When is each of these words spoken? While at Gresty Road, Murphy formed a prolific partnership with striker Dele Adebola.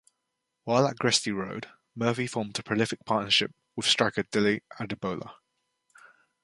While 0.63 0.87
at 0.87 0.97
Gresty 0.97 1.31
Road, 1.31 1.67
Murphy 1.95 2.25
formed 2.25 2.57
a 2.57 2.63
prolific 2.63 3.05
partnership 3.05 3.51
with 3.75 3.85
striker 3.85 4.23
Dele 4.23 4.61
Adebola. 4.79 5.35